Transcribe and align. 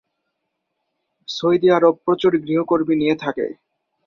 Saudi 1.29 1.67
আরব 1.71 1.95
প্রচুর 2.05 2.31
গৃহকর্মী 2.43 2.95
নিয়ে 2.95 3.15
থাকে। 3.15 3.45